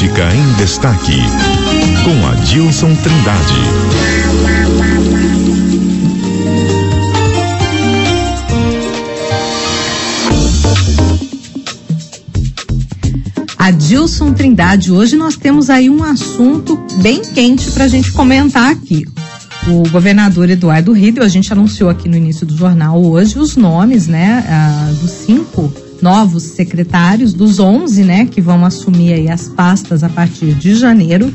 [0.00, 1.18] Política em Destaque,
[2.04, 3.54] com Adilson Trindade.
[13.58, 19.04] Adilson Trindade, hoje nós temos aí um assunto bem quente para a gente comentar aqui.
[19.68, 24.06] O governador Eduardo Riedel, a gente anunciou aqui no início do jornal hoje os nomes,
[24.06, 25.70] né, ah, dos cinco
[26.02, 31.32] novos secretários, dos 11, né, que vão assumir aí as pastas a partir de janeiro.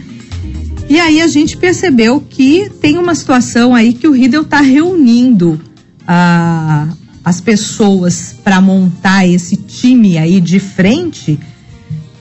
[0.89, 5.59] E aí a gente percebeu que tem uma situação aí que o Riedel está reunindo
[6.07, 6.87] ah,
[7.23, 11.39] as pessoas para montar esse time aí de frente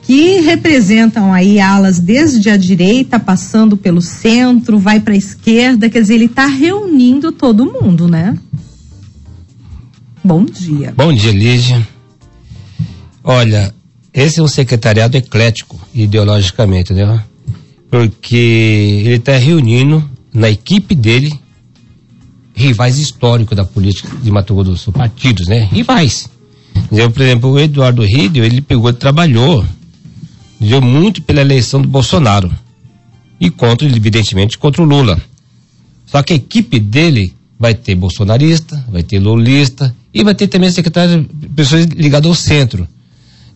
[0.06, 6.02] que representam aí alas desde a direita, passando pelo centro, vai para a esquerda, quer
[6.02, 8.36] dizer, ele está reunindo todo mundo, né?
[10.22, 10.92] Bom dia.
[10.96, 11.86] Bom dia, Lígia.
[13.24, 13.74] Olha,
[14.12, 17.24] esse é um secretariado eclético, ideologicamente, né?
[17.90, 21.32] Porque ele está reunindo na equipe dele
[22.54, 25.68] rivais históricos da política de Mato Grosso do Sul, partidos, né?
[25.72, 26.28] Rivais.
[26.88, 29.64] Por exemplo, o Eduardo Riedel, ele pegou, trabalhou
[30.60, 32.50] deu muito pela eleição do Bolsonaro
[33.40, 35.20] e contra, evidentemente, contra o Lula.
[36.06, 40.70] Só que a equipe dele vai ter bolsonarista, vai ter lulista e vai ter também
[40.70, 42.86] secretário, pessoas ligadas ao centro,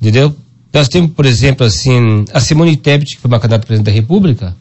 [0.00, 0.34] entendeu?
[0.72, 3.92] Nós temos, por exemplo, assim, a Simone Tebet, que foi uma candidata a presidente da
[3.92, 4.56] República,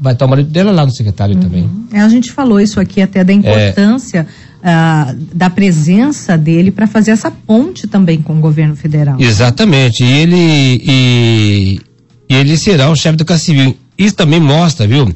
[0.00, 1.42] vai estar o marido dela lá no secretário uhum.
[1.42, 1.70] também.
[1.92, 4.26] É, a gente falou isso aqui até da importância
[4.62, 4.70] é...
[4.70, 9.20] uh, da presença dele para fazer essa ponte também com o governo federal.
[9.20, 10.02] Exatamente.
[10.02, 11.80] E ele, e,
[12.28, 13.76] e ele será o chefe do Casa Civil.
[13.98, 15.14] Isso também mostra, viu?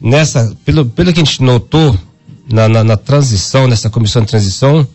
[0.00, 1.98] Nessa, pelo, pelo que a gente notou
[2.52, 4.86] na, na, na transição, nessa comissão de transição,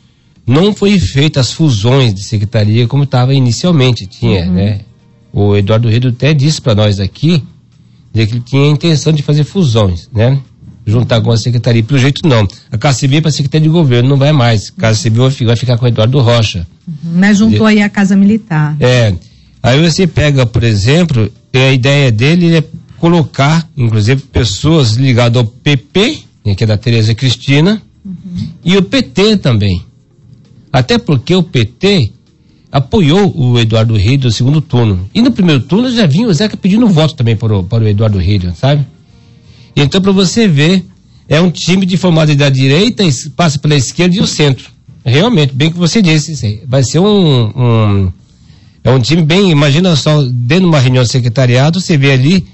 [0.46, 4.54] não foi feita as fusões de secretaria como estava inicialmente, tinha, uhum.
[4.54, 4.80] né?
[5.32, 7.44] O Eduardo Redo até disse para nós aqui
[8.14, 10.38] que ele tinha a intenção de fazer fusões, né?
[10.86, 11.84] Juntar com a secretaria.
[11.84, 12.46] Pelo jeito, não.
[12.72, 14.74] A Casa Civil é para a Secretaria de Governo, não vai mais.
[14.76, 16.68] A Casa Civil vai ficar, com o Eduardo Rocha.
[16.88, 18.76] Uhum, mas juntou aí a Casa Militar.
[18.80, 19.14] É.
[19.64, 22.64] Aí você pega, por exemplo, a ideia dele é
[22.98, 28.48] colocar, inclusive, pessoas ligadas ao PP, né, que é da Tereza Cristina, uhum.
[28.66, 29.86] e o PT também.
[30.72, 32.12] Até porque o PT
[32.72, 35.10] apoiou o Eduardo Riedel no segundo turno.
[35.14, 37.88] E no primeiro turno já vinha o Zeca pedindo voto também para o, para o
[37.88, 38.86] Eduardo Riedel, sabe?
[39.76, 40.86] Então, para você ver,
[41.28, 43.04] é um time de formado da direita,
[43.36, 44.70] passa pela esquerda e o centro.
[45.04, 48.12] Realmente, bem que você disse, vai ser um, um,
[48.84, 52.46] é um time bem, imagina só, dentro de uma reunião de secretariado, você vê ali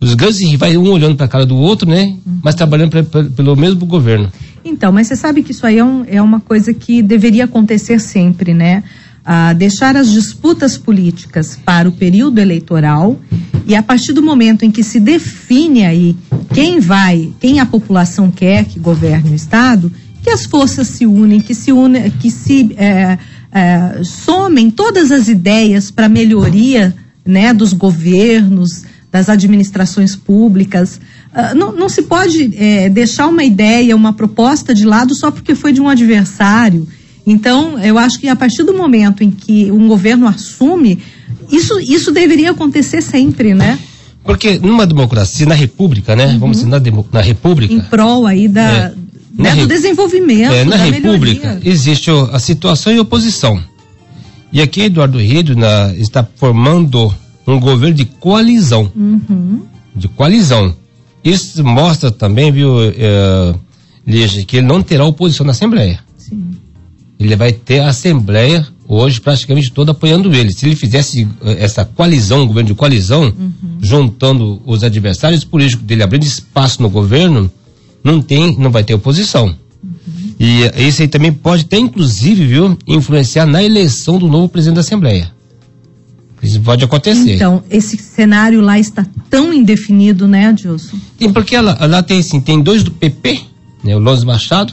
[0.00, 2.16] os grandes rivais, um olhando para a cara do outro, né?
[2.24, 2.40] Uhum.
[2.42, 4.30] Mas trabalhando pra, pra, pelo mesmo governo.
[4.64, 7.98] Então, mas você sabe que isso aí é, um, é uma coisa que deveria acontecer
[7.98, 8.82] sempre, né?
[9.30, 13.20] a deixar as disputas políticas para o período eleitoral
[13.66, 16.16] e a partir do momento em que se define aí
[16.54, 19.92] quem vai, quem a população quer que governe o estado,
[20.22, 23.18] que as forças se unem, que se unem, que se é,
[23.52, 31.00] é, somem todas as ideias para melhoria, né, dos governos, das administrações públicas.
[31.32, 35.54] Uh, não, não, se pode é, deixar uma ideia, uma proposta de lado só porque
[35.54, 36.86] foi de um adversário
[37.28, 40.98] então, eu acho que a partir do momento em que um governo assume,
[41.50, 43.78] isso, isso deveria acontecer sempre, né?
[44.24, 46.26] Porque numa democracia, na república, né?
[46.26, 46.38] Uhum.
[46.38, 46.80] Vamos dizer, na,
[47.12, 47.72] na república.
[47.72, 48.94] Em prol aí da, é,
[49.36, 50.54] né, do desenvolvimento.
[50.54, 51.70] É, na república melhoria.
[51.70, 53.62] existe a situação e oposição.
[54.50, 57.14] E aqui Eduardo Rido na, está formando
[57.54, 58.90] um governo de coalizão.
[58.94, 59.62] Uhum.
[59.94, 60.74] De coalizão.
[61.24, 63.54] Isso mostra também, viu, é,
[64.06, 66.00] Lígia, que ele não terá oposição na Assembleia.
[66.16, 66.58] Sim
[67.18, 70.52] ele vai ter a Assembleia hoje praticamente toda apoiando ele.
[70.52, 73.52] Se ele fizesse eh, essa coalizão, governo de coalizão, uhum.
[73.82, 77.50] juntando os adversários políticos dele, abrindo espaço no governo,
[78.02, 79.46] não tem, não vai ter oposição.
[79.82, 80.34] Uhum.
[80.38, 84.80] E isso aí também pode até, inclusive, viu, influenciar na eleição do novo presidente da
[84.80, 85.30] Assembleia.
[86.42, 87.34] Isso pode acontecer.
[87.34, 90.96] Então, esse cenário lá está tão indefinido, né, Adilson?
[91.18, 93.40] Tem, porque ela, lá tem, assim, tem dois do PP,
[93.82, 94.72] né, o Lons Machado,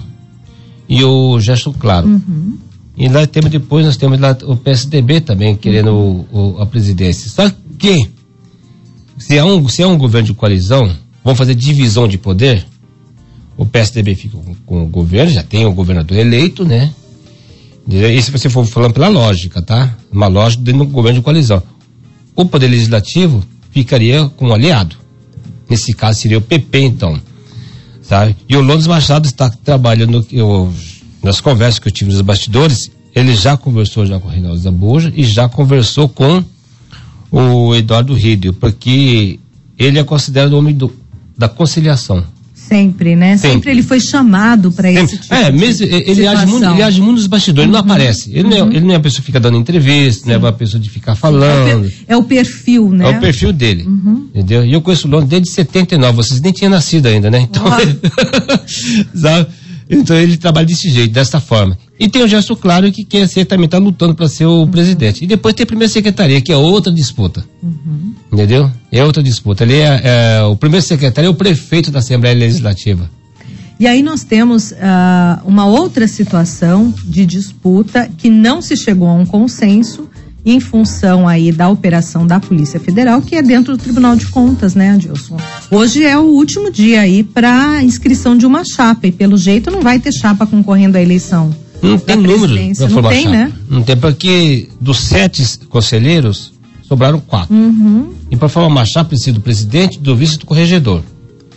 [0.87, 2.07] e o Gesto Claro.
[2.07, 2.57] Uhum.
[2.97, 6.25] E lá temos depois, nós temos lá o PSDB também querendo uhum.
[6.31, 7.29] o, o, a presidência.
[7.29, 8.07] Só que,
[9.17, 12.65] se é, um, se é um governo de coalizão, vão fazer divisão de poder,
[13.57, 16.93] o PSDB fica com, com o governo, já tem o governador eleito, né?
[17.89, 19.95] Se você for falando pela lógica, tá?
[20.11, 21.61] Uma lógica dentro do governo de coalizão.
[22.35, 24.95] O poder legislativo ficaria com um aliado.
[25.69, 27.19] Nesse caso seria o PP, então
[28.05, 28.35] sabe?
[28.47, 30.71] E o Londres Machado está trabalhando eu,
[31.23, 35.11] nas conversas que eu tive nos bastidores, ele já conversou já com o Reinaldo Zambuja
[35.15, 36.43] e já conversou com
[37.31, 39.39] o Eduardo Rídio, porque
[39.77, 40.93] ele é considerado o homem do,
[41.37, 42.23] da conciliação.
[42.67, 43.37] Sempre, né?
[43.37, 47.01] Sempre, Sempre ele foi chamado para esse tipo É, mesmo, ele, age muito, ele age
[47.01, 47.75] muito nos bastidores, uhum.
[47.75, 47.93] ele não uhum.
[47.93, 48.31] aparece.
[48.31, 48.49] Ele, uhum.
[48.49, 50.81] não é, ele não é uma pessoa que fica dando entrevista, não é uma pessoa
[50.81, 51.91] de ficar falando.
[52.07, 53.05] É o, perfil, né?
[53.05, 53.83] É o perfil dele.
[53.83, 54.27] Uhum.
[54.33, 54.65] Entendeu?
[54.65, 57.39] E eu conheço o Londres desde 79, vocês nem tinham nascido ainda, né?
[57.41, 57.63] Então,
[59.13, 59.47] sabe?
[59.89, 61.77] Então ele trabalha desse jeito, dessa forma.
[61.99, 64.67] E tem o gesto claro que quer ser, também está lutando para ser o uhum.
[64.67, 65.23] presidente.
[65.23, 67.45] E depois tem a primeira secretaria, que é outra disputa.
[67.61, 68.13] Uhum.
[68.33, 68.69] Entendeu?
[68.91, 69.63] É outra disputa.
[69.63, 73.09] Ele é, é, o primeiro secretário é o prefeito da Assembleia Legislativa.
[73.79, 74.75] E aí nós temos uh,
[75.45, 80.09] uma outra situação de disputa que não se chegou a um consenso
[80.45, 84.75] em função aí da operação da Polícia Federal, que é dentro do Tribunal de Contas,
[84.75, 85.37] né, Adilson?
[85.71, 89.81] Hoje é o último dia aí para inscrição de uma chapa e pelo jeito não
[89.81, 91.49] vai ter chapa concorrendo à eleição.
[91.81, 93.35] Não tem número para formar tem, chapa.
[93.35, 93.53] Né?
[93.69, 96.53] Não tem porque dos sete conselheiros
[96.83, 97.55] sobraram quatro.
[97.55, 98.13] Uhum.
[98.29, 101.01] E para formar uma chapa precisa do presidente, do vice e do corregedor.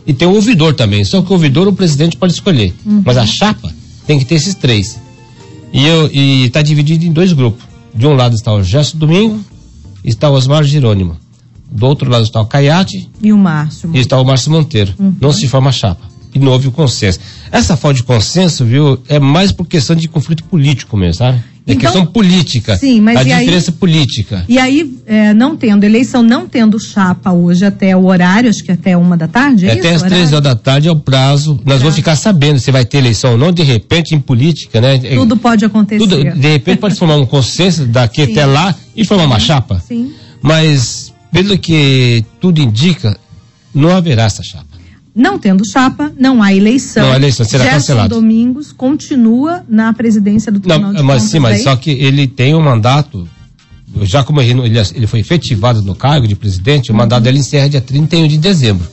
[0.06, 1.04] E tem o ouvidor também.
[1.04, 2.74] Só que o ouvidor o presidente pode escolher.
[2.86, 3.02] Uhum.
[3.04, 3.70] Mas a chapa
[4.06, 4.98] tem que ter esses três.
[5.72, 7.67] E está dividido em dois grupos.
[7.94, 9.40] De um lado está o Gesto Domingo
[10.04, 11.16] está o Osmar Jerônimo.
[11.70, 13.10] Do outro lado está o Caiate.
[13.20, 13.90] E o Márcio.
[13.92, 14.94] E está o Márcio Monteiro.
[14.98, 15.14] Uhum.
[15.20, 16.08] Não se forma chapa.
[16.34, 17.20] E não houve o consenso.
[17.50, 21.42] Essa falta de consenso, viu, é mais por questão de conflito político mesmo, sabe?
[21.68, 22.78] É então, questão política.
[22.78, 24.42] Sim, mas a diferença aí, política.
[24.48, 28.72] E aí, é, não tendo eleição, não tendo chapa hoje até o horário, acho que
[28.72, 31.60] até uma da tarde, é, é Até as três horas da tarde é o prazo.
[31.66, 31.78] Nós é.
[31.80, 34.94] vamos ficar sabendo se vai ter eleição ou não, de repente, em política, né?
[34.94, 35.98] É, tudo pode acontecer.
[35.98, 38.32] Tudo, de repente pode formar um consenso daqui Sim.
[38.32, 39.82] até lá e formar uma chapa.
[39.86, 40.10] Sim.
[40.40, 43.14] Mas, pelo que tudo indica,
[43.74, 44.67] não haverá essa chapa.
[45.18, 47.02] Não tendo chapa, não há eleição.
[47.02, 48.14] Não há eleição, será Gerson cancelado.
[48.14, 51.30] Domingos continua na presidência do Tribunal não, de mas, Contas.
[51.32, 53.28] Sim, mas só que ele tem um mandato,
[54.02, 56.98] já como ele, ele foi efetivado no cargo de presidente, o uhum.
[56.98, 58.86] mandato dele encerra dia 31 de dezembro.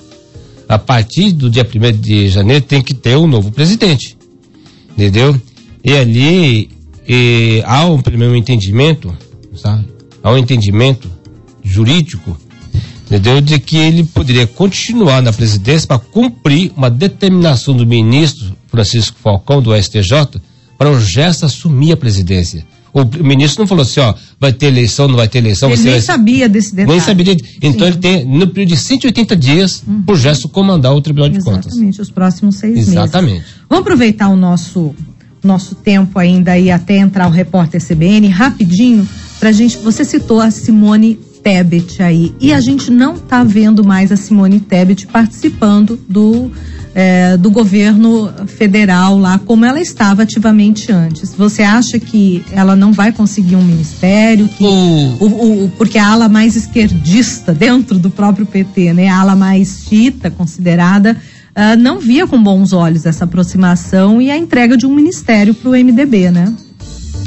[0.67, 4.17] A partir do dia 1 de janeiro tem que ter um novo presidente.
[4.93, 5.39] Entendeu?
[5.83, 6.71] E ali
[7.07, 9.15] e, há um primeiro entendimento,
[9.55, 9.85] sabe?
[10.23, 11.07] Há um entendimento
[11.63, 12.35] jurídico
[13.05, 13.41] entendeu?
[13.41, 19.61] De que ele poderia continuar na presidência para cumprir uma determinação do ministro Francisco Falcão
[19.61, 20.41] do STJ
[20.77, 22.65] para o Gesto assumir a presidência.
[22.93, 25.69] O ministro não falou assim, ó, vai ter eleição, não vai ter eleição.
[25.69, 26.01] Ele nem vai...
[26.01, 26.91] sabia desse detalhe.
[26.91, 27.35] Nem sabia.
[27.61, 27.93] Então Sim.
[27.93, 30.01] ele tem, no período de 180 dias, uhum.
[30.03, 31.73] por gesto comandar o Tribunal de Exatamente, Contas.
[31.73, 33.33] Exatamente, os próximos seis Exatamente.
[33.33, 33.43] meses.
[33.43, 33.65] Exatamente.
[33.69, 34.95] Vamos aproveitar o nosso
[35.43, 39.07] nosso tempo ainda e até entrar o repórter CBN rapidinho
[39.39, 39.77] para gente.
[39.77, 42.33] Você citou a Simone Tebet aí.
[42.41, 46.51] E a gente não está vendo mais a Simone Tebet participando do,
[46.95, 51.35] é, do governo federal lá, como ela estava ativamente antes.
[51.35, 54.47] Você acha que ela não vai conseguir um ministério?
[54.47, 59.07] Que, o, o, porque a ala mais esquerdista dentro do próprio PT, né?
[59.07, 61.15] A ala mais chita, considerada.
[61.51, 65.69] Uh, não via com bons olhos essa aproximação e a entrega de um ministério para
[65.69, 66.51] o MDB, né?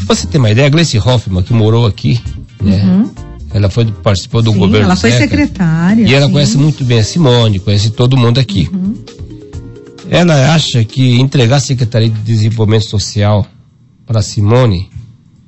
[0.09, 2.21] Você tem uma ideia, a Gleice Hoffmann, que morou aqui,
[2.61, 2.83] né?
[2.83, 4.87] Uhum ela foi, participou do sim, governo.
[4.87, 6.07] Ela foi secretária.
[6.07, 6.33] E ela sim.
[6.33, 8.69] conhece muito bem a Simone, conhece todo mundo aqui.
[8.73, 8.95] Uhum.
[10.11, 13.47] Ela acha que entregar a Secretaria de Desenvolvimento Social
[14.07, 14.89] para a Simone,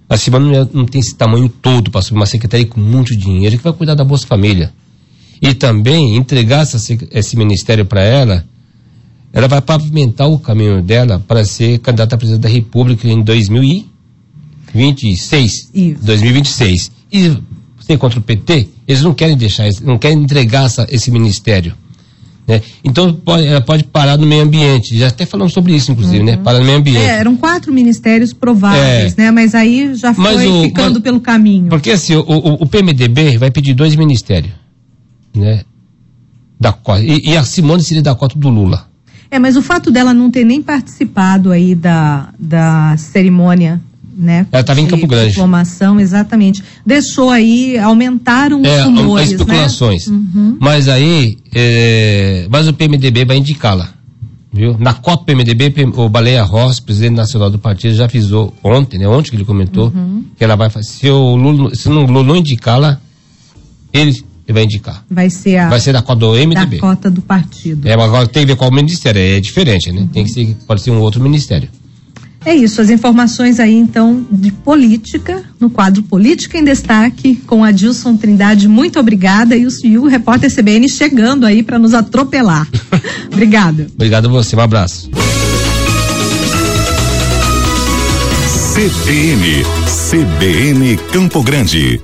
[0.08, 3.56] a Simone não, não tem esse tamanho todo para assumir uma secretaria com muito dinheiro
[3.56, 4.73] que vai cuidar da Bolsa Família.
[5.41, 6.78] E também entregar essa,
[7.12, 8.45] esse ministério para ela,
[9.33, 15.71] ela vai pavimentar o caminho dela para ser candidata a presidente da República em 2026.
[15.73, 16.04] Isso.
[16.04, 16.90] 2026.
[17.12, 17.38] E
[17.90, 21.75] tem contra o PT, eles não querem deixar, não querem entregar essa, esse ministério.
[22.47, 22.62] Né?
[22.85, 24.97] Então pode, ela pode parar no meio ambiente.
[24.97, 26.32] Já até falamos sobre isso, inclusive, né?
[26.32, 26.38] uhum.
[26.38, 26.44] né?
[26.44, 27.00] Parar no meio ambiente.
[27.00, 29.23] É, eram quatro ministérios prováveis, é.
[29.23, 29.30] né?
[29.32, 31.68] Mas aí já foi o, ficando mas, pelo caminho.
[31.68, 34.52] Porque assim, o, o, o, PMDB vai pedir dois ministérios,
[35.35, 35.64] né?
[36.61, 38.88] Da e, e a Simone seria da cota do Lula.
[39.32, 43.80] É, mas o fato dela não ter nem participado aí da, da cerimônia
[44.21, 44.47] né?
[44.53, 45.31] Ela estava em Campo Grande.
[45.31, 46.62] Diplomação, exatamente.
[46.85, 50.07] Deixou aí, aumentaram os é, rumores, as especulações.
[50.07, 50.17] Né?
[50.17, 50.57] Uhum.
[50.61, 53.89] Mas aí, é, mas o PMDB vai indicá-la.
[54.53, 54.77] Viu?
[54.79, 59.07] Na Copa PMDB, o Baleia Ross, presidente nacional do partido, já avisou ontem, né?
[59.07, 60.25] Ontem que ele comentou, uhum.
[60.37, 60.89] que ela vai fazer.
[60.89, 63.00] Se o Lula, se o Lula não indicá-la,
[63.93, 65.05] ele, vai indicar.
[65.09, 65.69] Vai ser a.
[65.69, 66.77] Vai ser da cota do MDB.
[66.77, 67.87] Da cota do partido.
[67.87, 69.21] É, mas agora tem que ver qual ministério.
[69.21, 70.00] É diferente, né?
[70.00, 70.09] Uhum.
[70.09, 71.69] Tem que ser, pode ser um outro ministério.
[72.44, 77.70] É isso, as informações aí então de política, no quadro Política em Destaque, com a
[77.70, 78.66] Dilson Trindade.
[78.66, 82.66] Muito obrigada e o, e o repórter CBN chegando aí para nos atropelar.
[83.30, 83.87] Obrigada.
[83.94, 85.11] Obrigado a você, um abraço.
[88.73, 89.64] CBN,
[90.11, 91.99] CBN Campo Grande.